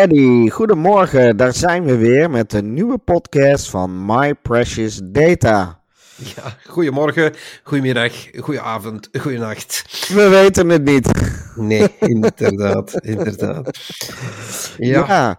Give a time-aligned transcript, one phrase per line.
[0.00, 1.36] Eddie, goedemorgen.
[1.36, 5.82] Daar zijn we weer met een nieuwe podcast van My Precious Data.
[6.16, 7.32] Ja, goedemorgen,
[7.62, 9.84] goedemiddag, goedenavond, goedenacht.
[10.08, 11.10] We weten het niet.
[11.54, 13.78] Nee, inderdaad, inderdaad.
[14.76, 15.38] Ja, Ja,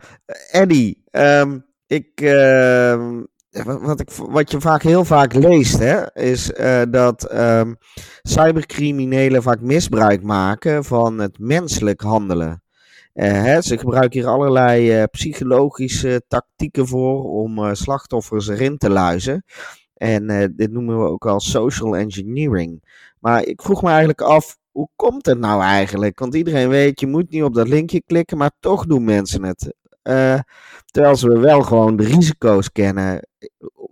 [0.52, 3.22] Eddie, ehm, ik, ehm,
[3.66, 7.74] wat, ik, wat je vaak heel vaak leest, hè, is eh, dat ehm,
[8.22, 12.61] cybercriminelen vaak misbruik maken van het menselijk handelen.
[13.14, 19.44] Eh, ze gebruiken hier allerlei eh, psychologische tactieken voor om eh, slachtoffers erin te luizen.
[19.94, 22.84] En dit noemen we ook al social engineering.
[23.20, 26.20] Maar ik vroeg me eigenlijk af, hoe komt het nou eigenlijk?
[26.20, 29.76] Want iedereen weet, je moet niet op dat linkje klikken, maar toch doen mensen het.
[30.86, 33.28] Terwijl ze wel gewoon de risico's kennen.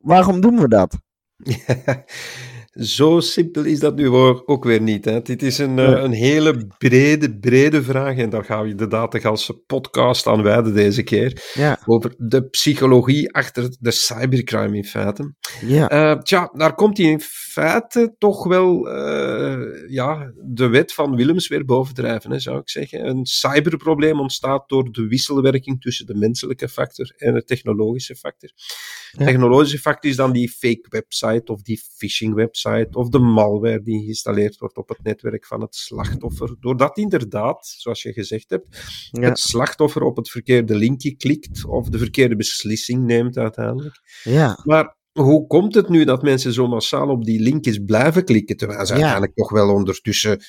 [0.01, 0.97] Waarom doen we dat?
[2.73, 4.08] zo simpel is dat nu
[4.45, 5.06] ook weer niet.
[5.06, 5.22] Hè.
[5.22, 5.98] Dit is een, eh, Ja.
[6.03, 10.73] een hele brede, brede vraag en daar gaan we inderdaad de ganse podcast aan wijden
[10.73, 11.42] deze keer.
[11.53, 15.34] Ja, Over de psychologie achter de cybercrime in feite.
[15.66, 21.16] ja, Eh, tja, daar komt hij in feite toch wel eh, ja, de wet van
[21.16, 23.08] Willems weer bovendrijven, hè, zou ik zeggen.
[23.08, 28.50] Een cyberprobleem ontstaat door de wisselwerking tussen de menselijke factor en de technologische factor.
[28.50, 29.25] De Ja.
[29.25, 32.58] technologische factor is dan die fake website of die phishing website
[32.95, 36.55] of de malware die geïnstalleerd wordt op het netwerk van het slachtoffer.
[36.59, 38.67] Doordat inderdaad, zoals je gezegd hebt,
[39.11, 43.99] ja, het slachtoffer op het verkeerde linkje klikt of de verkeerde beslissing neemt uiteindelijk.
[44.23, 48.57] ja, Maar hoe komt het nu dat mensen zo massaal op die linkjes blijven klikken,
[48.57, 49.01] terwijl ze Ja.
[49.01, 50.39] eigenlijk toch wel ondertussen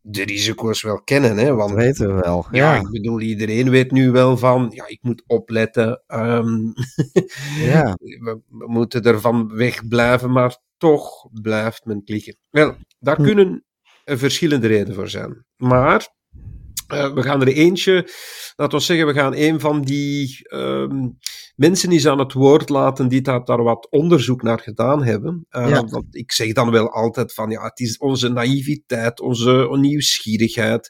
[0.00, 1.36] de risico's wel kennen?
[1.36, 1.46] Hè?
[1.46, 2.46] dat Want weten we wel.
[2.50, 6.58] ja, Ja, ik bedoel, iedereen weet nu wel van, ja, ik moet opletten, ehm,
[7.60, 12.36] ja, we, we moeten ervan wegblijven, maar toch blijft men klikken.
[12.50, 13.22] Wel, daar Hm.
[13.22, 13.64] kunnen
[14.04, 15.44] verschillende redenen voor zijn.
[15.56, 16.08] Maar
[16.86, 18.08] eh, we gaan er eentje,
[18.56, 21.08] laten we zeggen, we gaan een van die ehm,
[21.56, 25.46] mensen eens aan het woord laten die daar, daar wat onderzoek naar gedaan hebben.
[25.48, 25.84] Eh, Ja.
[25.84, 30.88] want ik zeg dan wel altijd van, ja, het is onze naïviteit, onze nieuwsgierigheid,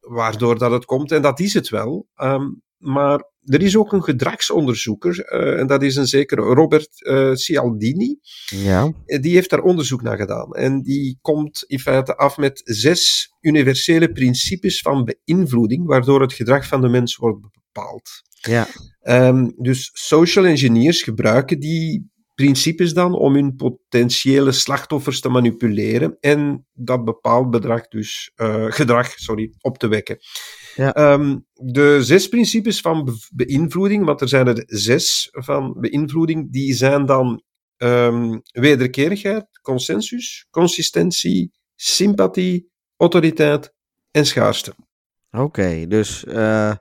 [0.00, 1.12] waardoor dat het komt.
[1.12, 2.08] En dat is het wel.
[2.14, 2.46] Ehm,
[2.78, 8.18] maar er is ook een gedragsonderzoeker, eh, en dat is een zekere Robert eh, Cialdini.
[8.46, 10.52] ja, Eh, Die heeft daar onderzoek naar gedaan.
[10.52, 16.66] En die komt in feite af met zes universele principes van beïnvloeding, waardoor het gedrag
[16.66, 18.10] van de mens wordt bepaald.
[18.40, 18.66] ja,
[19.00, 26.66] Ehm, dus social engineers gebruiken die principes dan om hun potentiële slachtoffers te manipuleren en
[26.72, 28.30] dat bepaald bedrag dus,
[28.68, 30.18] gedrag sorry, op te wekken.
[30.78, 30.92] Ja.
[30.94, 36.74] Ehm, de zes principes van be- beïnvloeding, want er zijn er zes van beïnvloeding, die
[36.74, 37.42] zijn dan
[37.76, 43.72] ehm, wederkerigheid, consensus, consistentie, sympathie, autoriteit
[44.10, 44.74] en schaarste.
[45.30, 46.74] Oké, dus eh,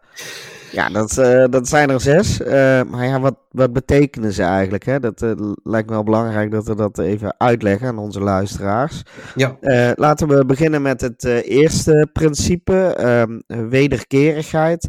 [0.71, 2.41] ja, dat, eh, dat zijn er zes.
[2.41, 4.85] Eh, maar ja, wat, wat betekenen ze eigenlijk?
[4.85, 4.99] Hè?
[4.99, 5.31] Dat eh,
[5.63, 9.03] lijkt me wel belangrijk dat we dat even uitleggen aan onze luisteraars.
[9.35, 9.57] Ja,
[9.95, 13.39] laten we beginnen met het eerste principe, ehm,
[13.69, 14.87] wederkerigheid.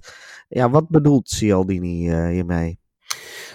[0.49, 2.79] Ja, wat bedoelt Cialdini hiermee?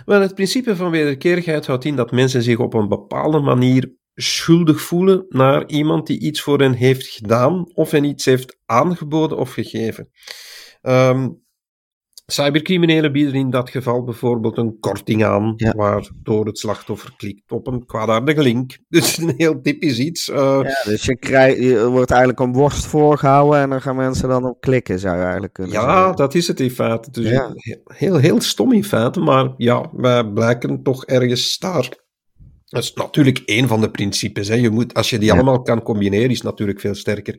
[0.06, 4.81] Wel, het principe van wederkerigheid houdt in dat mensen zich op een bepaalde manier schuldig
[4.81, 9.53] voelen naar iemand die iets voor hen heeft gedaan of hen iets heeft aangeboden of
[9.53, 10.09] gegeven.
[10.81, 11.29] Ehm,
[12.25, 15.72] cybercriminelen bieden in dat geval bijvoorbeeld een korting aan, Ja.
[15.75, 18.78] waardoor het slachtoffer klikt op een kwaadaardige link.
[18.89, 20.29] Dus een heel typisch iets.
[20.29, 24.29] eh, Ja, dus je, krijgt, je wordt eigenlijk een worst voorgehouden en dan gaan mensen
[24.29, 26.16] dan op klikken, zou je eigenlijk kunnen Ja, zeggen.
[26.16, 27.12] dat is het in feite.
[27.12, 27.53] Dus Ja.
[27.83, 32.01] heel, heel stom in feite, maar ja, wij blijken toch ergens daar.
[32.73, 34.47] Dat is natuurlijk één van de principes.
[34.47, 34.55] Hè.
[34.55, 35.33] Je moet, als je die Ja.
[35.33, 37.35] allemaal kan combineren, is het natuurlijk veel sterker.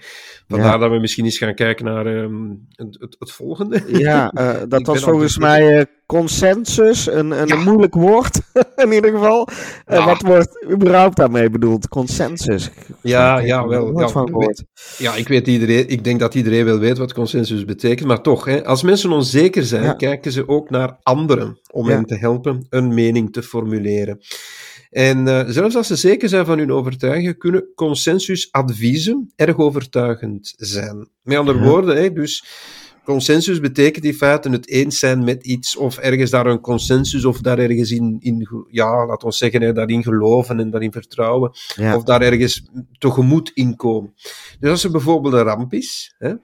[0.49, 0.79] Vandaar Ja.
[0.79, 3.83] dat we misschien eens gaan kijken naar ehm, het, het, het volgende.
[3.87, 5.65] Ja, eh, dat was volgens vergeten.
[5.67, 7.55] mij eh, consensus, een, een, Ja.
[7.55, 8.41] een moeilijk woord
[8.85, 9.49] in ieder geval.
[9.85, 11.89] Eh, wat wordt überhaupt daarmee bedoeld?
[11.89, 12.71] Consensus.
[13.01, 14.01] Ja, ja, wel.
[14.01, 14.55] Ja, van.
[14.99, 18.45] Ja, ik, weet iedereen, ik denk dat iedereen wel weet wat consensus betekent, maar toch,
[18.45, 22.95] hè, als mensen onzeker zijn, kijken ze ook naar anderen om hen te helpen een
[22.95, 24.21] mening te formuleren.
[24.95, 31.09] En eh, zelfs als ze zeker zijn van hun overtuiging, kunnen consensusadviezen erg overtuigend zijn.
[31.23, 31.65] Met andere Ja.
[31.65, 32.45] woorden, hè, dus
[33.05, 37.41] consensus betekent in feite het eens zijn met iets, of ergens daar een consensus, of
[37.41, 41.51] daar ergens in, in ja, laat ons zeggen, daarin geloven en daarin vertrouwen,
[41.95, 44.15] of daar ergens tegemoet in komen.
[44.61, 46.35] Dus als er bijvoorbeeld een ramp is, hè,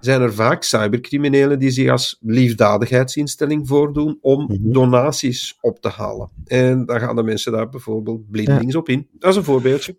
[0.00, 4.56] zijn er vaak cybercriminelen die zich als liefdadigheidsinstelling voordoen om mhm.
[4.72, 6.30] donaties op te halen.
[6.44, 9.08] En dan gaan de mensen daar bijvoorbeeld blindelings op in.
[9.12, 9.96] Dat is een voorbeeldje.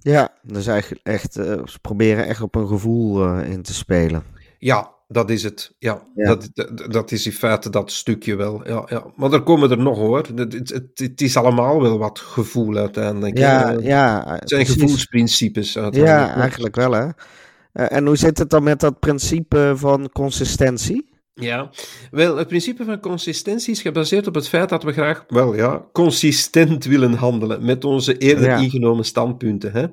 [0.00, 4.22] Ja, dus eigenlijk echt, uh, ze proberen echt op een gevoel uh, in te spelen.
[4.58, 5.74] Ja, dat is het.
[5.78, 6.50] Ja, Dat,
[6.90, 8.68] dat, is in feite dat stukje wel.
[8.68, 9.04] Ja, ja.
[9.16, 10.26] Maar er komen er nog hoor.
[10.34, 13.38] Het, het, het is allemaal wel wat gevoel uiteindelijk.
[13.38, 14.24] Ja, ja.
[14.38, 17.04] Het zijn gevoelsprincipes Ja, eigenlijk wel hè.
[17.04, 21.16] Uh, en hoe zit het dan met dat principe van consistentie?
[21.34, 21.70] Ja,
[22.10, 25.84] wel, het principe van consistentie is gebaseerd op het feit dat we graag, wel ja,
[25.92, 29.72] consistent willen handelen met onze eerder ingenomen standpunten.
[29.72, 29.86] Hè.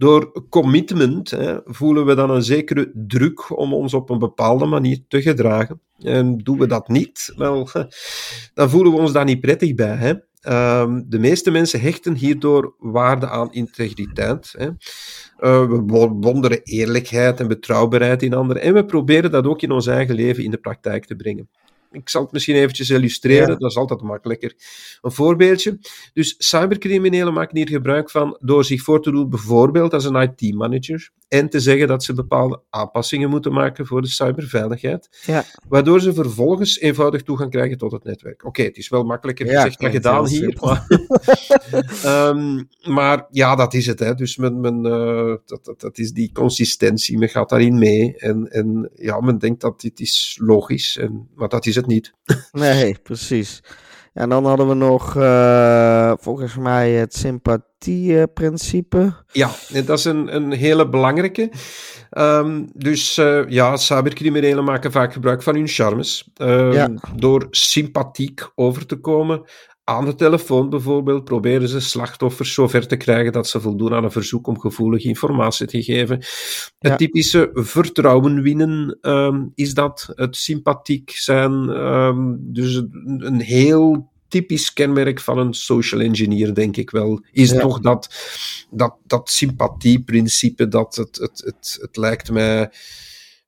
[0.00, 4.98] Door commitment hè, voelen we dan een zekere druk om ons op een bepaalde manier
[5.08, 5.80] te gedragen.
[5.98, 7.68] En doen we dat niet, wel,
[8.54, 9.96] dan voelen we ons daar niet prettig bij.
[9.96, 10.14] Hè.
[10.80, 14.54] Um, de meeste mensen hechten hierdoor waarde aan integriteit.
[14.58, 14.66] Hè.
[14.66, 18.62] Uh, we bewonderen eerlijkheid en betrouwbaarheid in anderen.
[18.62, 21.48] En we proberen dat ook in ons eigen leven in de praktijk te brengen.
[21.90, 24.54] Ik zal het misschien eventjes illustreren, dat is altijd makkelijker.
[25.00, 25.78] Een voorbeeldje.
[26.12, 31.10] Dus cybercriminelen maken hier gebruik van door zich voor te doen bijvoorbeeld als een IT-manager
[31.30, 35.44] en te zeggen dat ze bepaalde aanpassingen moeten maken voor de cyberveiligheid, ja.
[35.68, 38.44] waardoor ze vervolgens eenvoudig toegang krijgen tot het netwerk.
[38.44, 40.86] Oké, het is wel makkelijker gezegd dan gedaan hier, maar,
[42.06, 43.98] um, maar, ja, dat is het.
[43.98, 44.14] Hè.
[44.14, 48.46] Dus men, men, uh, dat, dat, dat, is die consistentie, men gaat daarin mee en,
[48.46, 52.12] en ja, men denkt dat dit is logisch, en, maar dat is het niet.
[52.52, 53.62] nee, precies.
[54.12, 59.14] En dan hadden we nog uh, volgens mij het sympathieprincipe.
[59.32, 59.50] Ja,
[59.84, 61.50] dat is een, een hele belangrijke.
[62.10, 66.30] Um, dus uh, ja, cybercriminelen maken vaak gebruik van hun charmes.
[66.36, 66.90] Um, ja.
[67.14, 69.42] Door sympathiek over te komen.
[69.90, 74.10] Aan de telefoon bijvoorbeeld proberen ze slachtoffers zover te krijgen dat ze voldoen aan een
[74.10, 76.24] verzoek om gevoelige informatie te geven.
[76.78, 81.52] Het typische vertrouwen winnen um, is dat, het sympathiek zijn.
[81.52, 87.50] Um, dus een, een heel typisch kenmerk van een social engineer, denk ik wel, is
[87.50, 88.14] toch dat,
[88.70, 92.70] dat, dat sympathieprincipe, dat het, het, het, het lijkt mij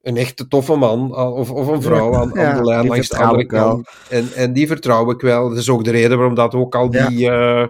[0.03, 3.47] een echte toffe man of, of een vrouw aan, aan de lijn langs de andere
[3.47, 3.89] kant.
[4.09, 5.49] En, en die vertrouw ik wel.
[5.49, 7.19] Dat is ook de reden waarom dat ook al die...
[7.19, 7.63] Ja.
[7.63, 7.67] Uh,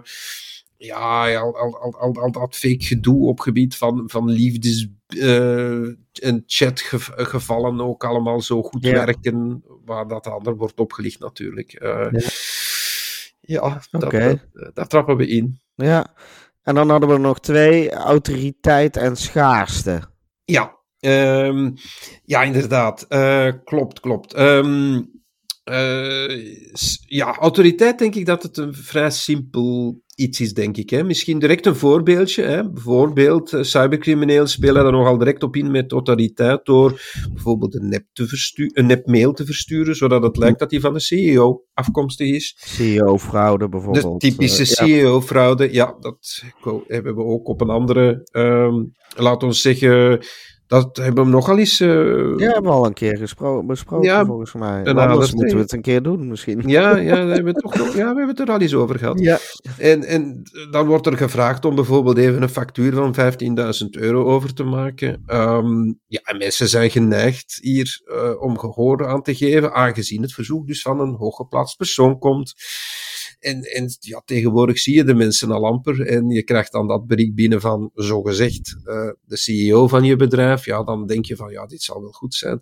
[0.77, 5.87] ja, al, al, al, al, dat fake gedoe op gebied van, van liefdes uh,
[6.21, 11.81] en chatgevallen ook allemaal zo goed werken, waar dat ander wordt opgelicht natuurlijk.
[11.81, 12.29] Uh, ja.
[13.41, 14.41] ja, okay.
[14.53, 15.59] dat, daar trappen we in.
[15.75, 16.13] Ja,
[16.61, 20.01] en dan hadden we nog twee, autoriteit en schaarste.
[20.45, 21.73] Ja, Um,
[22.23, 23.05] ja, inderdaad.
[23.09, 24.39] Uh, klopt, klopt.
[24.39, 25.11] Um,
[25.71, 26.55] uh,
[27.05, 30.89] ja, autoriteit denk ik dat het een vrij simpel iets is, denk ik.
[30.89, 31.03] Hè.
[31.03, 32.43] Misschien direct een voorbeeldje.
[32.43, 32.69] Hè.
[32.69, 37.01] Bijvoorbeeld, uh, cybercriminelen spelen daar nogal direct op in met autoriteit door
[37.33, 40.93] bijvoorbeeld een nep, te een nep mail te versturen, zodat het lijkt dat die van
[40.93, 42.55] de CEO afkomstig is.
[42.57, 44.21] CEO-fraude bijvoorbeeld.
[44.21, 46.43] De typische CEO-fraude, ja, dat
[46.87, 50.19] hebben we ook op een andere, um, laat ons zeggen
[50.67, 51.81] dat hebben we nogal eens...
[51.81, 51.89] Uh...
[52.37, 53.19] Ja, hebben we al een keer
[53.65, 54.83] besproken ja, volgens mij.
[54.83, 56.63] En anders moeten we het een keer doen misschien.
[56.65, 58.99] Ja, ja, daar hebben we, toch nog, ja we hebben het er al eens over
[58.99, 59.19] gehad.
[59.19, 59.39] Ja.
[59.77, 63.15] En, en dan wordt er gevraagd om bijvoorbeeld even een factuur van
[63.83, 65.23] 15.000 euro over te maken.
[65.27, 70.33] Um, ja, en mensen zijn geneigd hier uh, om gehoor aan te geven, aangezien het
[70.33, 72.53] verzoek dus van een hooggeplaatst persoon komt.
[73.43, 77.07] En, en ja, tegenwoordig zie je de mensen al amper en je krijgt dan dat
[77.07, 80.65] bericht binnen van, zogezegd, uh, de CEO van je bedrijf.
[80.65, 82.59] Ja, dan denk je van, ja, dit zal wel goed zijn.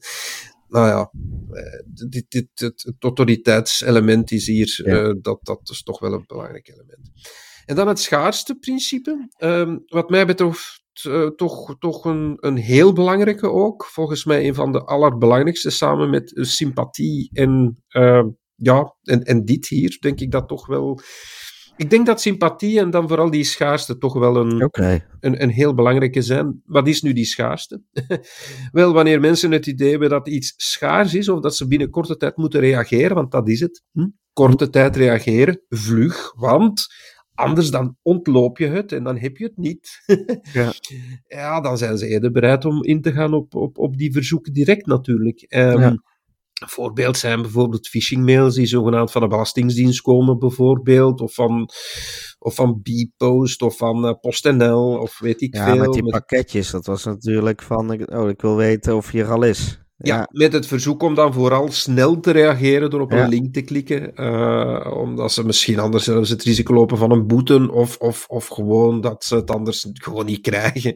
[0.68, 1.12] Nou ja,
[1.52, 5.04] uh, dit, dit, het, het autoriteitselement is hier, ja.
[5.04, 7.12] uh, dat, dat is toch wel een belangrijk element.
[7.66, 12.94] En dan het schaarste principe, um, wat mij betreft uh, toch, toch een, een heel
[12.94, 13.86] belangrijke ook.
[13.86, 18.24] Volgens mij een van de allerbelangrijkste, samen met sympathie en uh,
[18.62, 21.00] ja, en, en dit hier denk ik dat toch wel.
[21.76, 24.70] Ik denk dat sympathie en dan vooral die schaarste toch wel een,
[25.20, 26.62] een, een heel belangrijke zijn.
[26.66, 27.82] Wat is nu die schaarste?
[28.72, 32.18] wel, wanneer mensen het idee hebben dat iets schaars is of dat ze binnen korte
[32.18, 33.84] tijd moeten reageren, want dat is het.
[33.92, 34.08] Hm?
[34.34, 36.88] Korte tijd reageren, vlug, want
[37.34, 39.90] anders dan ontloop je het en dan heb je het niet.
[40.54, 40.72] ja.
[41.28, 44.54] ja, dan zijn ze eerder bereid om in te gaan op, op, op die verzoeken
[44.54, 45.46] direct natuurlijk.
[45.50, 45.96] Um, ja.
[46.62, 51.70] Een voorbeeld zijn bijvoorbeeld phishing-mails die zogenaamd van de Belastingdienst komen, bijvoorbeeld, of van,
[52.40, 55.76] of van Bpost, of van uh, PostNL, of weet ik ja, veel.
[55.76, 59.32] Ja, met die pakketjes, dat was natuurlijk van, oh, ik wil weten of je er
[59.32, 59.81] al is.
[60.02, 63.62] Ja, met het verzoek om dan vooral snel te reageren door op een link te
[63.62, 64.16] klikken.
[64.16, 67.72] eh, omdat ze misschien anders zelfs het risico lopen van een boete.
[67.72, 70.96] Of, of, of gewoon dat ze het anders gewoon niet krijgen.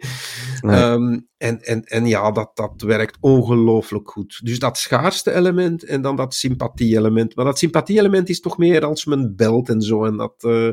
[0.61, 0.75] Nee.
[0.75, 4.39] Ehm, en, en, en ja, dat, dat werkt ongelooflijk goed.
[4.43, 7.35] Dus dat schaarste element en dan dat sympathie-element.
[7.35, 10.05] Maar dat sympathie-element is toch meer als men belt en zo.
[10.05, 10.69] En dat, eh,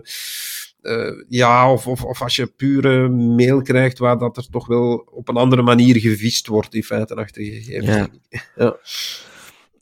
[0.82, 5.08] eh, ja, of, of, of als je pure mail krijgt waar dat er toch wel
[5.10, 8.08] op een andere manier gevist wordt, die feiten achter je gegevens.
[8.56, 8.76] Ja.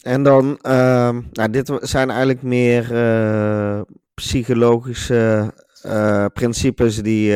[0.01, 3.81] En dan, ehm, nou, dit zijn eigenlijk meer eh,
[4.15, 7.35] psychologische eh, principes die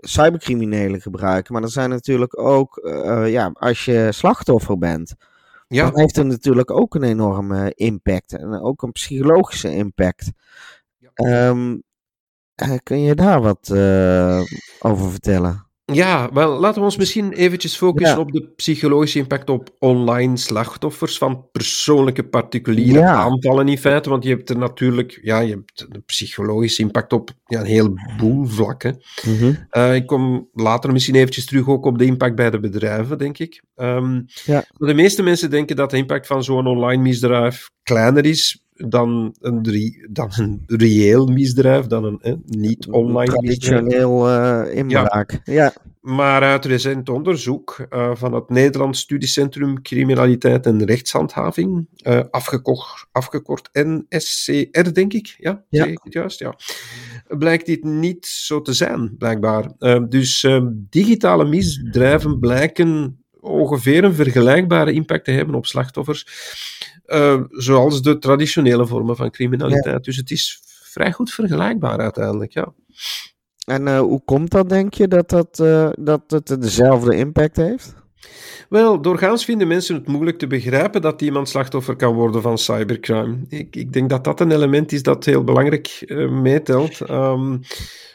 [0.00, 1.52] cybercriminelen gebruiken.
[1.52, 2.80] Maar er zijn natuurlijk ook,
[3.26, 5.14] ja, als je slachtoffer bent,
[5.68, 8.32] Ja, dan heeft het natuurlijk ook een enorme impact.
[8.32, 10.32] En ook een psychologische impact.
[10.98, 11.10] Ja.
[11.14, 11.78] Ehm, eh,
[12.82, 14.40] kun je daar wat eh,
[14.80, 15.68] over vertellen?
[15.92, 18.22] Ja, wel, laten we ons misschien eventjes focussen Ja.
[18.22, 23.14] op de psychologische impact op online slachtoffers van persoonlijke particuliere Ja.
[23.14, 24.08] aanvallen in feite.
[24.10, 28.46] Want je hebt er natuurlijk, ja, je hebt een psychologische impact op ja, een heleboel
[28.46, 29.00] vlakken.
[29.26, 29.54] Mhm.
[29.70, 33.38] Eh, ik kom later misschien eventjes terug ook op de impact bij de bedrijven, denk
[33.38, 33.62] ik.
[33.74, 34.14] Ehm,
[34.44, 34.64] Ja.
[34.78, 39.34] maar De meeste mensen denken dat de impact van zo'n online misdrijf kleiner is dan
[39.40, 43.58] een, re- dan een reëel misdrijf, dan een eh, niet-online misdrijf.
[43.58, 45.40] Traditioneel eh inbraak.
[45.44, 45.72] Ja.
[46.00, 53.68] Maar uit recent onderzoek eh, van het Nederlands Studiecentrum Criminaliteit en Rechtshandhaving, eh, afgekort, afgekort
[53.72, 55.82] NSCR, denk ik, ja, Ja.
[55.84, 56.54] zeg ik het juist, ja,
[57.28, 59.72] blijkt dit niet zo te zijn, blijkbaar.
[60.08, 60.46] Dus
[60.90, 66.26] digitale misdrijven blijken ongeveer een vergelijkbare impact te hebben op slachtoffers,
[67.04, 70.04] eh, zoals de traditionele vormen van criminaliteit.
[70.04, 72.72] Dus het is vrij goed vergelijkbaar uiteindelijk, ja.
[73.66, 77.94] En eh, hoe komt dat, denk je, dat, dat, eh, dat het dezelfde impact heeft?
[78.68, 83.38] Wel, doorgaans vinden mensen het moeilijk te begrijpen dat iemand slachtoffer kan worden van cybercrime.
[83.48, 87.00] Ik, ik denk dat dat een element is dat heel belangrijk meetelt.
[87.00, 87.52] Ehm,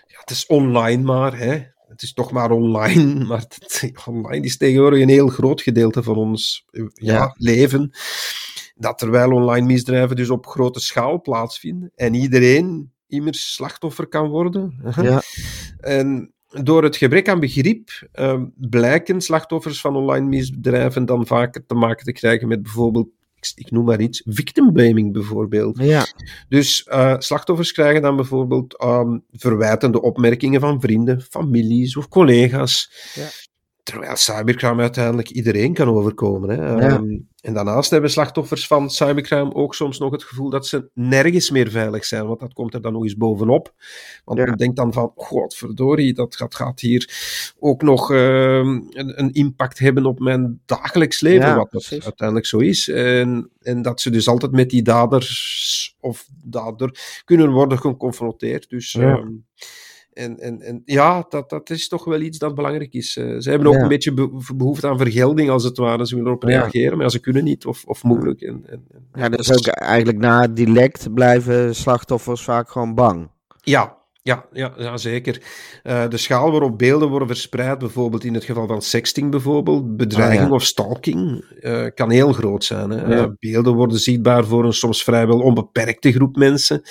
[0.07, 1.63] ja, het is online maar, hè.
[1.95, 6.15] Het is toch maar online, maar het, online is tegenwoordig een heel groot gedeelte van
[6.15, 7.35] ons eh, ja, Ja.
[7.37, 7.91] leven.
[8.75, 14.73] Dat terwijl online misdrijven dus op grote schaal plaatsvinden en iedereen immers slachtoffer kan worden.
[15.01, 15.21] Ja.
[15.79, 16.33] En
[16.63, 22.05] door het gebrek aan begrip ehm, blijken slachtoffers van online misdrijven dan vaker te maken
[22.05, 23.07] te krijgen met bijvoorbeeld,
[23.49, 25.77] ik, ik noem maar iets, victim blaming bijvoorbeeld.
[25.77, 26.05] Ja.
[26.49, 32.91] Dus eh, slachtoffers krijgen dan bijvoorbeeld ehm, verwijtende opmerkingen van vrienden, families of collega's.
[33.13, 33.27] Ja.
[33.85, 36.49] Terwijl cybercrime uiteindelijk iedereen kan overkomen.
[36.49, 36.55] Hè.
[36.55, 36.77] Ja.
[36.79, 41.49] Ehm, en daarnaast hebben slachtoffers van cybercrime ook soms nog het gevoel dat ze nergens
[41.49, 43.73] meer veilig zijn, want dat komt er dan nog eens bovenop.
[44.23, 44.45] Want Ja.
[44.45, 47.09] men denkt dan van, godverdorie, dat gaat, gaat hier
[47.59, 52.47] ook nog ehm, een, een impact hebben op mijn dagelijks leven, Ja, wat dat uiteindelijk
[52.47, 52.89] zo is.
[52.89, 58.69] En, en dat ze dus altijd met die daders of dader kunnen worden geconfronteerd.
[58.69, 59.27] Dus Ja.
[60.15, 63.17] En, en, en ja, dat, dat is toch wel iets dat belangrijk is.
[63.17, 63.81] Eh, ze hebben ook Ja.
[63.81, 66.07] een beetje be- behoefte aan vergelding, als het ware.
[66.07, 66.49] Ze willen erop Ja.
[66.49, 68.41] reageren, maar ze kunnen niet of, of moeilijk.
[68.41, 73.29] En, en, en- ja, dus ook eigenlijk na het blijven slachtoffers vaak gewoon bang.
[73.61, 75.41] Ja, ja, ja, ja zeker.
[75.83, 80.41] Eh, de schaal waarop beelden worden verspreid, bijvoorbeeld in het geval van sexting bijvoorbeeld, bedreiging
[80.41, 80.53] Ah, ja.
[80.55, 82.89] of stalking, eh, kan heel groot zijn.
[82.89, 83.15] Hè?
[83.15, 83.35] Ja.
[83.39, 86.81] Beelden worden zichtbaar voor een soms vrijwel onbeperkte groep mensen.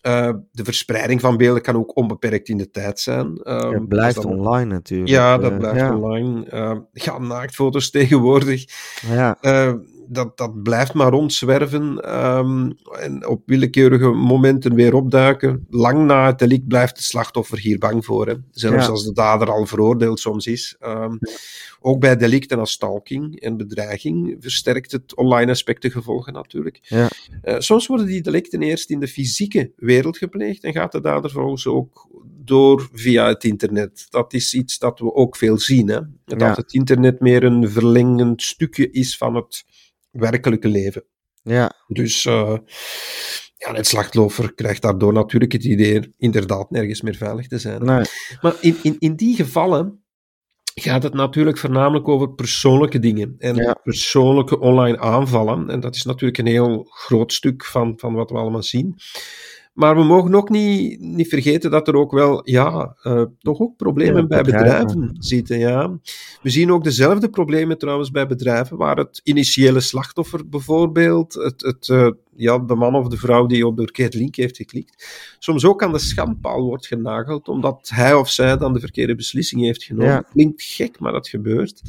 [0.00, 3.36] Eh, de verspreiding van beelden kan ook onbeperkt in de tijd zijn.
[3.42, 5.10] Ehm, het blijft dus dan- online natuurlijk.
[5.10, 5.96] Ja, dat Eh, blijft ja.
[5.96, 6.44] online.
[6.46, 8.64] Eh, ja, naaktfoto's tegenwoordig.
[9.10, 9.36] Ja.
[9.40, 9.72] Eh,
[10.08, 15.66] dat, dat blijft maar rondzwerven ehm, en op willekeurige momenten weer opduiken.
[15.70, 18.26] Lang na het delict blijft het slachtoffer hier bang voor.
[18.26, 18.34] Hè?
[18.50, 18.90] Zelfs Ja.
[18.90, 20.76] als de dader al veroordeeld soms is.
[20.78, 21.16] Ehm,
[21.80, 26.78] ook bij delicten als stalking en bedreiging versterkt het online aspect de gevolgen natuurlijk.
[26.82, 27.08] Ja.
[27.42, 31.30] Eh, soms worden die delicten eerst in de fysieke wereld gepleegd en gaat de dader
[31.30, 32.06] vervolgens ook
[32.44, 34.06] door via het internet.
[34.10, 35.88] Dat is iets dat we ook veel zien.
[35.88, 36.00] Hè?
[36.24, 36.54] Dat Ja.
[36.54, 39.64] het internet meer een verlengend stukje is van het
[40.10, 41.04] werkelijke leven.
[41.42, 41.72] Ja.
[41.86, 42.56] Dus eh,
[43.56, 47.84] ja, het slachtoffer krijgt daardoor natuurlijk het idee inderdaad nergens meer veilig te zijn.
[47.84, 48.04] Nee.
[48.40, 50.02] Maar in, in, in die gevallen
[50.74, 53.72] gaat het natuurlijk voornamelijk over persoonlijke dingen en Ja.
[53.82, 55.70] persoonlijke online aanvallen.
[55.70, 58.94] En dat is natuurlijk een heel groot stuk van, van wat we allemaal zien.
[59.78, 63.76] Maar we mogen ook niet, niet vergeten dat er ook wel, ja, eh, toch ook
[63.76, 64.86] problemen Ja, bij bedrijven.
[64.86, 65.58] bedrijven zitten.
[65.58, 65.98] Ja.
[66.42, 71.88] We zien ook dezelfde problemen trouwens bij bedrijven, waar het initiële slachtoffer bijvoorbeeld, het, het,
[71.88, 75.06] eh, ja, de man of de vrouw die op de verkeerde link heeft geklikt,
[75.38, 79.60] soms ook aan de schandpaal wordt genageld, omdat hij of zij dan de verkeerde beslissing
[79.62, 80.12] heeft genomen.
[80.12, 80.24] Ja.
[80.32, 81.82] Klinkt gek, maar dat gebeurt.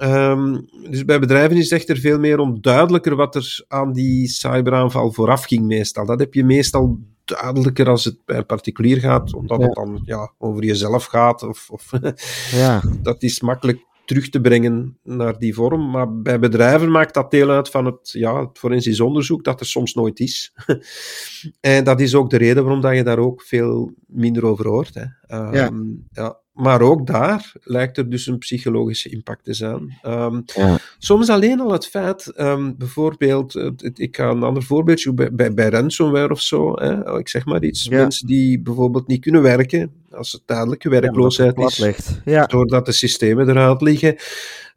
[0.00, 0.58] Ehm,
[0.90, 5.44] dus bij bedrijven is het echter veel meer onduidelijker wat er aan die cyberaanval vooraf
[5.44, 6.06] ging meestal.
[6.06, 9.64] Dat heb je meestal duidelijker als het bij een particulier gaat, omdat Ja.
[9.64, 11.42] het dan ja, over jezelf gaat.
[11.42, 11.90] Of, of
[12.52, 15.90] Ja, dat is makkelijk terug te brengen naar die vorm.
[15.90, 19.66] Maar bij bedrijven maakt dat deel uit van het, ja, het forensisch onderzoek dat er
[19.66, 20.52] soms nooit is.
[21.60, 24.94] en dat is ook de reden waarom dat je daar ook veel minder over hoort.
[24.94, 25.04] Hè.
[25.26, 25.70] Ehm, Ja.
[26.12, 26.38] ja.
[26.60, 29.98] Maar ook daar lijkt er dus een psychologische impact te zijn.
[30.02, 30.78] Ehm, Ja.
[30.98, 33.54] Soms alleen al het feit, ehm, bijvoorbeeld,
[33.94, 37.62] ik ga een ander voorbeeldje bij, bij, bij ransomware of zo, hè, ik zeg maar
[37.64, 37.96] iets, Ja.
[37.96, 42.20] mensen die bijvoorbeeld niet kunnen werken, als het tijdelijke Ja, het werkloosheid plat is.
[42.24, 44.16] Ja, doordat de systemen eruit liggen.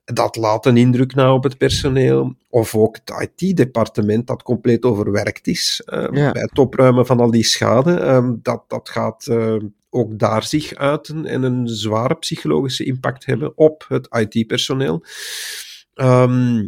[0.05, 2.33] Dat laat een indruk na op het personeel.
[2.49, 5.81] Of ook het IT-departement dat compleet overwerkt is.
[5.85, 6.31] eh, Ja.
[6.31, 7.93] Bij het opruimen van al die schade.
[7.93, 9.27] ehm, dat, dat gaat
[9.93, 15.03] ook daar zich uiten en een zware psychologische impact hebben op het IT-personeel.
[15.93, 16.67] Ehm,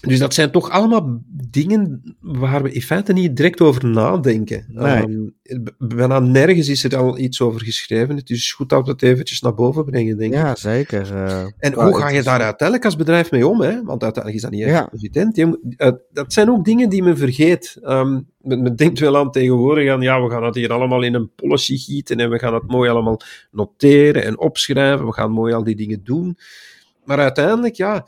[0.00, 1.18] dus dat zijn toch allemaal
[1.50, 4.64] dingen waar we in feite niet direct over nadenken.
[4.68, 4.96] Nee.
[5.02, 5.28] Ehm,
[5.78, 8.16] bijna nergens is er al iets over geschreven.
[8.16, 10.38] Het is goed dat we het eventjes naar boven brengen, denk ik.
[10.38, 11.14] ja zeker.
[11.14, 11.40] eh.
[11.58, 13.60] En Ja, hoe ga je daar uiteindelijk als bedrijf mee om?
[13.60, 13.82] Hè?
[13.84, 14.88] Want uiteindelijk is dat niet echt Ja.
[14.94, 15.38] evident.
[15.76, 17.76] Eh, dat zijn ook dingen die men vergeet.
[17.82, 21.14] Ehm, men, men denkt wel aan tegenwoordig aan, ja, we gaan dat hier allemaal in
[21.14, 25.06] een policy gieten en we gaan dat mooi allemaal noteren en opschrijven.
[25.06, 26.38] We gaan mooi al die dingen doen.
[27.04, 28.06] Maar uiteindelijk, ja,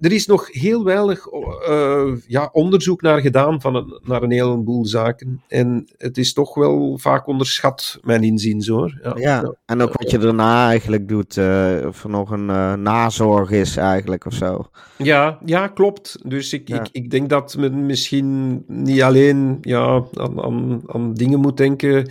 [0.00, 4.86] er is nog heel weinig eh, ja, onderzoek naar gedaan van een, naar een heleboel
[4.86, 5.42] zaken.
[5.48, 8.98] En het is toch wel vaak onderschat, mijn inziens hoor.
[9.02, 9.12] Ja.
[9.16, 13.50] Ja, en ook wat je daarna eigenlijk doet, eh, of er nog een eh, nazorg
[13.50, 14.68] is eigenlijk of zo.
[14.96, 16.18] Ja, ja, klopt.
[16.24, 16.80] Dus ik, Ja.
[16.80, 22.10] ik, ik denk dat men misschien niet alleen ja, aan, aan, aan dingen moet denken,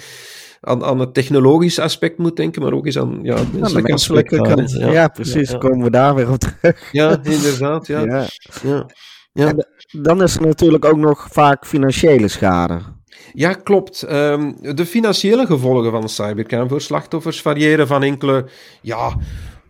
[0.61, 4.31] aan, aan het technologische aspect moet denken, maar ook eens aan ja, het menselijke aspect.
[4.71, 5.51] Ja, precies.
[5.51, 6.91] Ja, Komen we daar weer op terug.
[6.91, 7.87] ja, inderdaad.
[7.87, 8.25] Ja.
[9.33, 9.47] Ja.
[9.47, 9.67] En
[10.01, 12.79] Dan is er natuurlijk ook nog vaak financiële schade.
[13.33, 14.01] Ja, klopt.
[14.01, 18.49] Ehm, de financiële gevolgen van cybercrime voor slachtoffers variëren van enkele,
[18.81, 19.17] ja,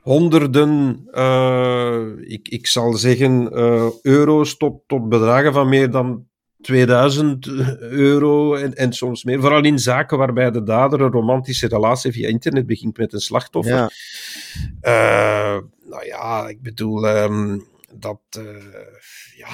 [0.02, 6.27] honderden, eh, ik, ik zal zeggen, eh, euro's tot, tot bedragen van meer dan
[6.68, 7.48] 2000
[7.80, 9.40] euro en, en soms meer.
[9.42, 13.76] Vooral in zaken waarbij de dader een romantische relatie via internet begint met een slachtoffer.
[13.76, 13.90] Ja,
[14.82, 15.58] Eh,
[15.90, 17.60] nou ja, ik bedoel, ehm,
[17.94, 18.20] dat.
[18.30, 18.44] eh,
[19.36, 19.48] ja.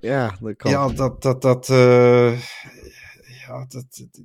[0.10, 0.70] ja, dat kan.
[0.70, 1.22] Ja, dat.
[1.22, 2.40] dat, dat eh,
[3.46, 4.20] ja, dat, dat-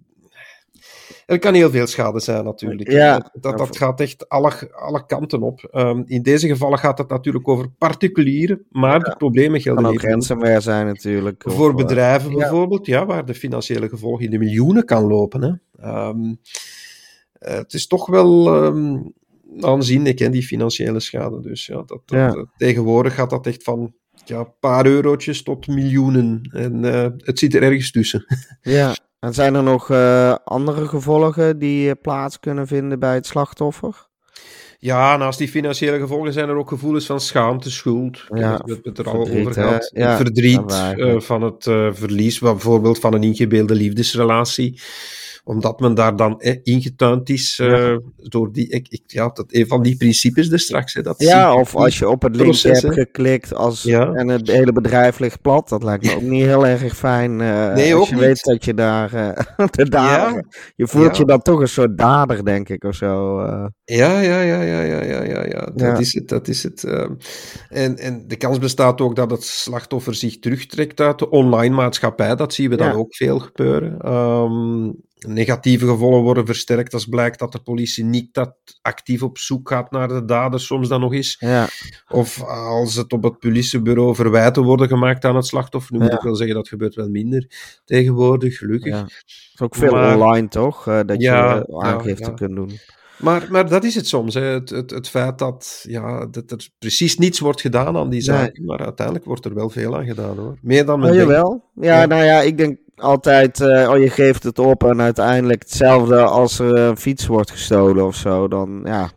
[1.25, 2.91] er kan heel veel schade zijn, natuurlijk.
[2.91, 3.17] Ja.
[3.17, 5.67] Dat, dat, dat gaat echt alle, alle kanten op.
[5.71, 10.01] Ehm, in deze gevallen gaat het natuurlijk over particulieren, maar de problemen gelden kan ook
[10.01, 11.43] ransomware zijn natuurlijk.
[11.47, 15.41] voor eh, bedrijven bijvoorbeeld, ja, waar de financiële gevolgen in de miljoenen kan lopen.
[15.41, 15.51] Hè.
[15.89, 16.33] Ehm,
[17.33, 18.97] eh, het is toch wel ehm,
[19.59, 21.41] aanzienlijk, hè, die financiële schade.
[21.41, 22.33] Dus ja, dat, Ja.
[22.33, 23.93] eh, tegenwoordig gaat dat echt van
[24.25, 26.49] ja, een paar eurotjes tot miljoenen.
[26.51, 26.83] En
[27.17, 28.25] het zit er ergens tussen.
[28.61, 33.25] Ja, en zijn er nog eh, andere gevolgen die eh, plaats kunnen vinden bij het
[33.25, 34.07] slachtoffer?
[34.79, 38.25] Ja, naast die financiële gevolgen zijn er ook gevoelens van schaamte, schuld.
[38.33, 39.91] Ja, het- er al verdriet, over gehad.
[40.15, 41.63] Verdriet eh, van het
[41.97, 44.81] verlies, bijvoorbeeld van een ingebeelde liefdesrelatie.
[45.47, 47.99] Omdat men daar dan eh, ingetuind is eh, Ja.
[48.15, 48.69] door die...
[48.69, 50.93] Ik, ik, ja, dat, een van die principes er straks.
[50.93, 52.91] Hè, dat Ja, of als je op het linkje hebt hè.
[52.91, 54.11] geklikt als, Ja.
[54.13, 55.69] en het hele bedrijf ligt plat.
[55.69, 57.41] Dat lijkt me ook niet heel erg fijn.
[57.41, 58.23] eh, Nee, als ook je niet.
[58.23, 60.45] weet dat je daar eh, de dader...
[60.75, 61.17] Je voelt Ja.
[61.17, 63.39] je dan toch een soort dader, denk ik, of zo.
[63.39, 63.65] eh.
[63.83, 65.59] Ja, ja, ja, ja, ja, ja, ja, ja.
[65.59, 65.97] Dat Ja.
[65.97, 66.83] is het, dat is het.
[66.83, 67.13] ehm.
[67.69, 72.35] en, en de kans bestaat ook dat het slachtoffer zich terugtrekt uit de online maatschappij.
[72.35, 73.97] Dat zien we dan ook veel gebeuren.
[73.99, 74.91] Ehm,
[75.27, 79.91] negatieve gevolgen worden versterkt als blijkt dat de politie niet dat actief op zoek gaat
[79.91, 81.35] naar de dader, soms dan nog eens.
[81.39, 81.67] ja,
[82.09, 85.93] Of als het op het politiebureau verwijten worden gemaakt aan het slachtoffer.
[85.93, 87.49] Nu moet ik wel zeggen, dat gebeurt wel minder
[87.85, 88.93] tegenwoordig, gelukkig.
[88.93, 89.03] ja.
[89.03, 89.23] Het
[89.53, 90.87] is ook veel Maar- online, toch?
[90.87, 92.71] eh, dat je aangifte kunt doen.
[93.19, 94.33] Maar, maar dat is het soms.
[94.33, 94.41] Hè.
[94.41, 98.65] Het, het, het feit dat, ja, dat er precies niets wordt gedaan aan die zaken.
[98.65, 100.57] Maar uiteindelijk wordt er wel veel aan gedaan hoor.
[100.61, 101.31] Meer dan men Oh, denkt.
[101.31, 101.63] jawel.
[101.75, 102.05] Ja, Ja.
[102.05, 106.59] nou ja, ik denk altijd, eh, oh je geeft het op en uiteindelijk hetzelfde als
[106.59, 108.47] er een fiets wordt gestolen of zo.
[108.47, 109.09] Dan ja,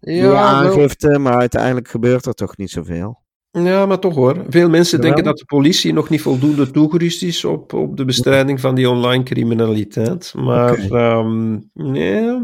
[0.00, 0.36] doe Ja, wel.
[0.36, 3.20] aangifte, maar uiteindelijk gebeurt er toch niet zoveel.
[3.50, 4.44] ja, maar toch hoor.
[4.48, 8.60] Veel mensen denken dat de politie nog niet voldoende toegerust is op, op de bestrijding
[8.60, 10.32] van die online criminaliteit.
[10.36, 10.96] Maar Oké.
[10.96, 12.38] ehm, nee,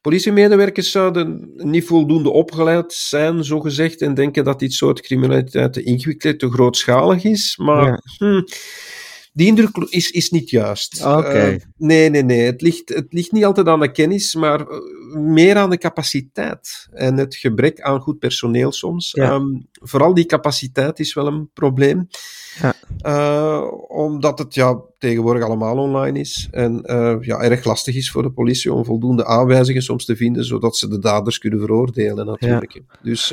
[0.00, 6.38] politiemedewerkers zouden niet voldoende opgeleid zijn, zogezegd, en denken dat dit soort criminaliteit te ingewikkeld,
[6.38, 7.56] te grootschalig is.
[7.56, 8.00] Maar Ja.
[8.18, 8.42] hm,
[9.34, 11.04] Die indruk is, is niet juist.
[11.04, 11.28] Oké.
[11.28, 12.40] Eh, nee, nee, nee.
[12.40, 14.78] Het ligt, het ligt niet altijd aan de kennis, maar eh,
[15.14, 16.88] meer aan de capaciteit.
[16.92, 19.10] En het gebrek aan goed personeel soms.
[19.12, 19.30] Ja.
[19.30, 22.08] Ehm, vooral die capaciteit is wel een probleem.
[22.60, 22.74] Ja.
[22.98, 26.48] Eh, omdat het ja, tegenwoordig allemaal online is.
[26.50, 26.80] En
[27.20, 30.88] ja, erg lastig is voor de politie om voldoende aanwijzingen soms te vinden, zodat ze
[30.88, 32.82] de daders kunnen veroordelen natuurlijk.
[33.02, 33.30] Dus,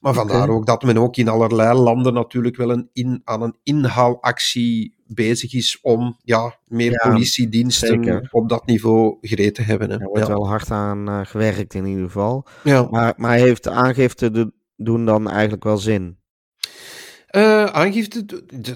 [0.00, 3.56] maar vandaar ook dat men ook in allerlei landen natuurlijk wel een in, aan een
[3.62, 8.28] inhaalactie bezig is om ja, meer Ja, politiediensten zeker.
[8.30, 9.90] op dat niveau gereed te hebben.
[9.90, 9.98] Hè.
[10.00, 10.32] Er wordt ja.
[10.32, 12.46] wel hard aan eh, gewerkt in ieder geval.
[12.64, 12.88] Ja.
[12.90, 16.18] Maar, maar heeft aangifte de, doen dan eigenlijk wel zin?
[17.26, 18.24] Eh, aangifte,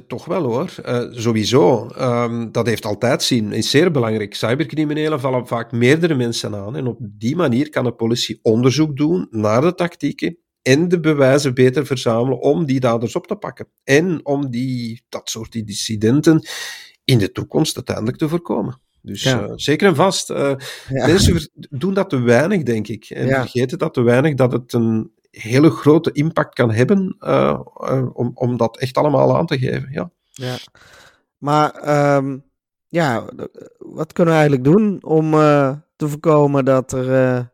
[0.06, 0.74] toch wel hoor.
[0.84, 1.86] Eh, sowieso.
[1.86, 3.52] Ehm, dat heeft altijd zin.
[3.52, 4.34] Is zeer belangrijk.
[4.34, 6.76] Cybercriminelen vallen vaak meerdere mensen aan.
[6.76, 11.54] En op die manier kan de politie onderzoek doen naar de tactieken en de bewijzen
[11.54, 13.66] beter verzamelen om die daders op te pakken.
[13.84, 16.46] En om die, dat soort incidenten
[17.04, 18.80] in de toekomst uiteindelijk te voorkomen.
[19.02, 19.42] Dus Ja.
[19.42, 20.30] eh, zeker en vast.
[20.30, 20.52] eh,
[20.88, 21.06] Ja.
[21.06, 23.04] Mensen doen dat te weinig, denk ik.
[23.04, 23.40] En Ja.
[23.40, 27.60] vergeten dat te weinig, dat het een hele grote impact kan hebben eh,
[28.12, 29.88] om, om dat echt allemaal aan te geven.
[29.92, 30.10] Ja.
[30.30, 30.56] Ja.
[31.38, 32.38] Maar ehm,
[32.88, 33.24] ja,
[33.78, 35.30] wat kunnen we eigenlijk doen om
[35.96, 37.50] te voorkomen dat er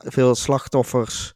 [0.00, 1.34] veel slachtoffers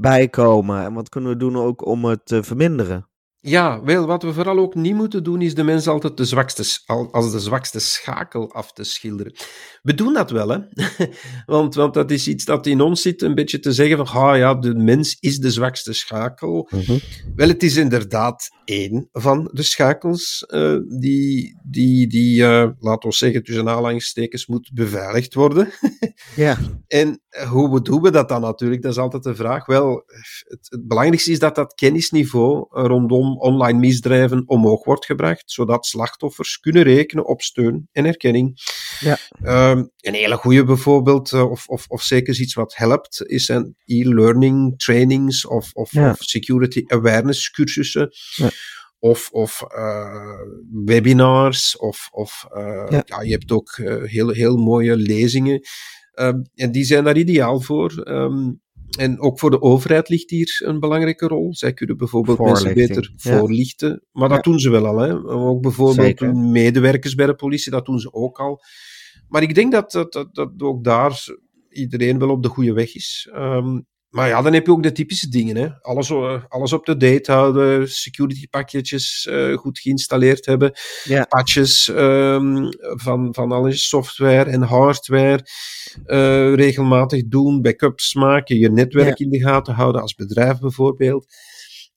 [0.00, 0.84] bijkomen?
[0.84, 3.09] En wat kunnen we doen ook om het te verminderen?
[3.42, 6.64] Ja, wel, wat we vooral ook niet moeten doen, is de mens altijd de zwakste,
[7.10, 9.32] als de zwakste schakel af te schilderen.
[9.82, 10.58] We doen dat wel, hè.
[11.46, 14.36] want, want dat is iets dat in ons zit, een beetje te zeggen van, ah
[14.36, 16.68] ja, de mens is de zwakste schakel.
[17.34, 23.14] Wel, het is inderdaad één van de schakels eh, die, die, die eh, laten we
[23.14, 25.68] zeggen, tussen aanhalingstekens moet beveiligd worden.
[26.36, 28.82] Ja, En hoe doen we dat dan natuurlijk?
[28.82, 29.66] Dat is altijd de vraag.
[29.66, 35.86] Wel, het, het belangrijkste is dat dat kennisniveau rondom online misdrijven omhoog wordt gebracht, zodat
[35.86, 38.58] slachtoffers kunnen rekenen op steun en erkenning.
[39.00, 39.16] Ja.
[39.42, 43.76] Ehm, een hele goede bijvoorbeeld, eh, of, of, of zeker iets wat helpt, is een
[43.84, 46.10] e-learning trainings of, of, Ja.
[46.10, 48.10] of security awareness cursussen.
[48.36, 48.50] Ja.
[48.98, 50.40] Of, of eh,
[50.84, 53.02] webinars, of, of eh, Ja.
[53.06, 53.20] ja.
[53.22, 55.60] je hebt ook heel, heel mooie lezingen.
[56.10, 58.02] Ehm, en die zijn daar ideaal voor.
[58.02, 58.50] Ehm,
[58.98, 61.54] en ook voor de overheid ligt hier een belangrijke rol.
[61.54, 63.38] Zij kunnen bijvoorbeeld mensen beter ja.
[63.38, 64.04] voorlichten.
[64.12, 64.50] Maar dat Ja.
[64.50, 64.98] doen ze wel al.
[64.98, 65.24] Hè.
[65.24, 66.36] Ook bijvoorbeeld Zeker.
[66.36, 68.62] medewerkers bij de politie, dat doen ze ook al.
[69.28, 71.24] Maar ik denk dat, dat, dat, dat ook daar
[71.68, 73.28] iedereen wel op de goede weg is.
[73.32, 75.56] Ehm, maar ja, dan heb je ook de typische dingen.
[75.56, 75.68] Hè.
[75.82, 80.72] Alles, eh, alles op de date houden, security pakketjes eh, goed geïnstalleerd hebben,
[81.04, 85.46] ja, patches ehm, van, van alle software en hardware
[86.06, 91.26] eh, regelmatig doen, backups maken, je netwerk in de gaten houden als bedrijf bijvoorbeeld.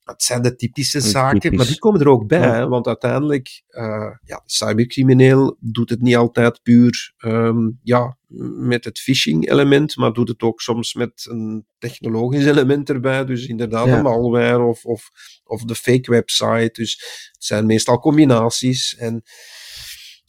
[0.04, 1.12] Dat zijn de typische Typisch.
[1.14, 2.54] zaken, maar die komen er ook bij, Ja.
[2.54, 8.18] hè, want uiteindelijk, eh ja, de cybercrimineel doet het niet altijd puur ehm, ja,
[8.58, 13.88] met het phishing-element, maar doet het ook soms met een technologisch element erbij, dus inderdaad
[13.88, 13.98] Ja.
[13.98, 15.10] een malware of, of,
[15.44, 16.92] of de fake website, dus
[17.32, 19.22] het zijn meestal combinaties en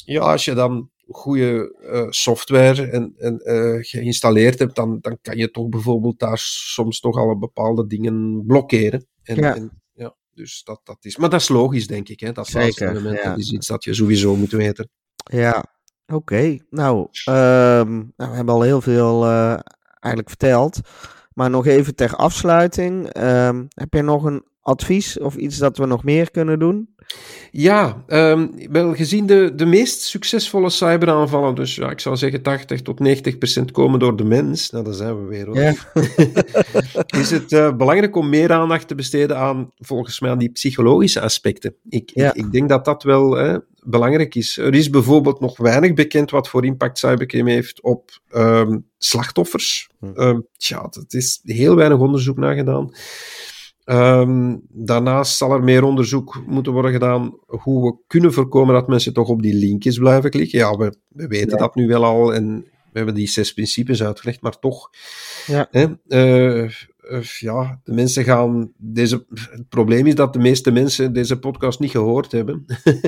[0.04, 5.36] ja, als je dan goede eh, software en, en, eh, geïnstalleerd hebt, dan, dan kan
[5.36, 9.06] je toch bijvoorbeeld daar soms toch al bepaalde dingen blokkeren.
[9.24, 9.54] En, Ja.
[9.54, 12.20] en, ja, dus dat, dat is, maar dat is logisch, denk ik.
[12.20, 12.32] Hè?
[12.32, 13.28] Dat Zeker, element, ja.
[13.28, 14.88] dat is iets dat je sowieso moet weten.
[15.24, 15.64] ja.
[16.06, 19.58] Oké, nou, ehm, nou, we hebben al heel veel eh,
[20.00, 20.80] eigenlijk verteld.
[21.32, 23.08] Maar nog even ter afsluiting.
[23.12, 26.88] ehm, heb je nog een advies of iets dat we nog meer kunnen doen?
[27.50, 32.82] Ja, ehm, wel gezien de, de meest succesvolle cyberaanvallen, dus ja, ik zou zeggen 80
[32.82, 35.58] tot 90 procent komen door de mens, nou daar zijn we weer hoor.
[35.58, 35.74] Ja.
[37.20, 41.20] is het eh, belangrijk om meer aandacht te besteden aan, volgens mij, aan die psychologische
[41.20, 41.74] aspecten.
[41.88, 42.28] Ik, Ja.
[42.28, 44.58] ik, ik denk dat dat wel eh, belangrijk is.
[44.58, 49.90] Er is bijvoorbeeld nog weinig bekend wat voor impact cybercrime heeft op ehm, slachtoffers.
[49.98, 50.06] Hm.
[50.14, 52.92] Ehm, tja, er is heel weinig onderzoek naar gedaan.
[53.84, 59.12] Ehm, daarnaast zal er meer onderzoek moeten worden gedaan hoe we kunnen voorkomen dat mensen
[59.12, 60.58] toch op die linkjes blijven klikken.
[60.58, 61.56] Ja, we, we weten Ja.
[61.56, 64.90] dat nu wel al en we hebben die zes principes uitgelegd, maar toch.
[65.46, 65.68] Ja.
[65.70, 68.72] Hè, eh, eh, ja, de mensen gaan.
[68.76, 72.64] Deze, het probleem is dat de meeste mensen deze podcast niet gehoord hebben.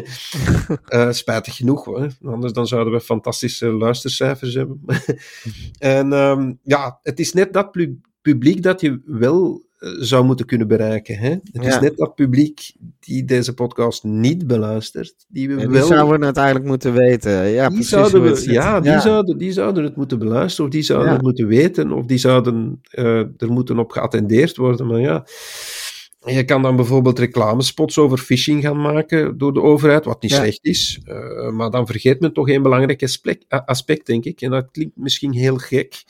[0.87, 2.07] Eh, spijtig genoeg, hè?
[2.31, 4.81] anders dan zouden we fantastische luistercijfers hebben.
[5.79, 10.69] en ehm, ja, het is net dat pu- publiek dat je wel zou moeten kunnen
[10.69, 11.19] bereiken.
[11.19, 11.31] Hè?
[11.31, 15.87] Het is net dat publiek die deze podcast niet beluistert, die we Ja, die wel
[15.87, 17.49] zouden het eigenlijk moeten weten.
[17.49, 20.83] Ja, die precies zouden we, ja, die, Zouden, die zouden het moeten beluisteren, of die
[20.83, 24.87] zouden het moeten weten, of die zouden eh, er moeten op geattendeerd worden.
[24.87, 25.27] Maar ja,
[26.25, 30.65] Je kan dan bijvoorbeeld reclamespots over phishing gaan maken door de overheid, wat niet slecht
[30.65, 31.01] is.
[31.05, 34.41] Eh, maar dan vergeet men toch één belangrijk aspect, aspect, denk ik.
[34.41, 36.05] En dat klinkt misschien heel gek.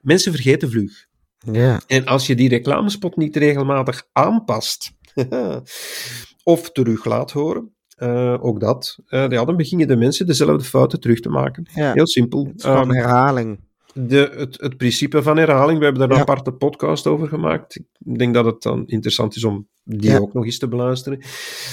[0.00, 1.08] Mensen vergeten vlug.
[1.52, 1.80] Ja.
[1.86, 4.90] En als je die reclamespot niet regelmatig aanpast
[6.44, 11.00] of terug laat horen, eh, ook dat, eh, ja, dan beginnen de mensen dezelfde fouten
[11.00, 11.66] terug te maken.
[11.74, 11.92] Ja.
[11.92, 12.46] Heel simpel.
[12.52, 13.60] Het Ehm, herhaling.
[13.94, 17.76] de, het, het principe van herhaling, we hebben daar een aparte podcast over gemaakt.
[17.76, 20.18] Ik denk dat het dan interessant is om die Ja.
[20.18, 21.20] ook nog eens te beluisteren.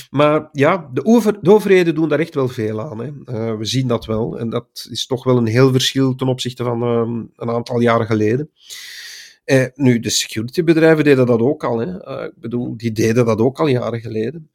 [0.09, 2.99] Maar ja, de, over, de overheden doen daar echt wel veel aan.
[2.99, 3.11] Hè.
[3.25, 4.39] Eh, we zien dat wel.
[4.39, 8.05] En dat is toch wel een heel verschil ten opzichte van ehm, een aantal jaren
[8.05, 8.51] geleden.
[9.47, 11.79] Eh, nu, de securitybedrijven deden dat ook al.
[11.79, 11.99] Hè.
[11.99, 14.51] Eh, ik bedoel, die deden dat ook al jaren geleden.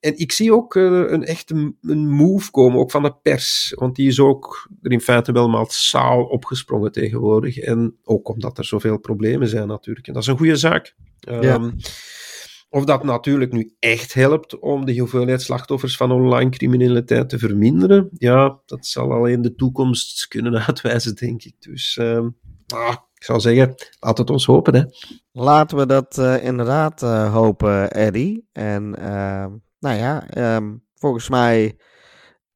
[0.00, 3.72] En ik zie ook eh, een echte een move komen, ook van de pers.
[3.76, 7.58] Want die is ook er in feite wel massaal opgesprongen tegenwoordig.
[7.58, 10.06] En ook omdat er zoveel problemen zijn natuurlijk.
[10.06, 10.94] En dat is een goede zaak.
[11.20, 11.70] Ehm,
[12.68, 18.08] Of dat natuurlijk nu echt helpt om de hoeveelheid slachtoffers van online criminaliteit te verminderen,
[18.12, 21.54] ja, dat zal alleen de toekomst kunnen uitwijzen, denk ik.
[21.58, 22.28] Dus ehm,
[22.66, 24.74] ah, ik zou zeggen, laat het ons hopen.
[24.74, 24.82] Hè.
[25.32, 28.40] Laten we dat eh, inderdaad eh, hopen, Eddy.
[28.52, 31.76] En ehm, nou ja, ehm, volgens mij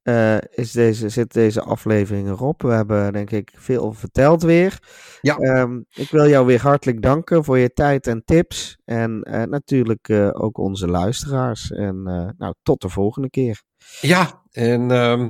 [0.01, 2.61] eh, is deze, zit deze aflevering erop.
[2.61, 4.79] We hebben denk ik veel verteld weer.
[5.21, 5.35] Ja.
[5.37, 8.77] Ehm, ik wil jou weer hartelijk danken voor je tijd en tips.
[8.85, 11.71] En natuurlijk ook onze luisteraars.
[11.71, 12.03] En
[12.37, 13.63] nou, tot de volgende keer.
[14.01, 15.29] Ja, en ehm,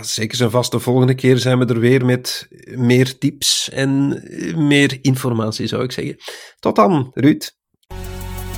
[0.00, 4.56] zeker zijn vast de volgende keer zijn we er weer met meer tips en eh,
[4.56, 6.16] meer informatie, zou ik zeggen.
[6.58, 7.54] Tot dan, Ruud.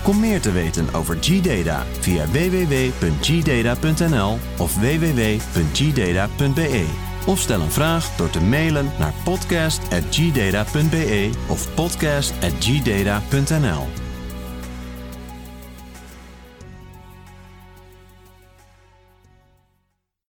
[0.03, 6.87] Kom meer te weten over G-Data via www.gdata.nl of www.gdata.be.
[7.27, 14.08] Of stel een vraag door te mailen naar podcast.gdata.be of podcast.gdata.nl.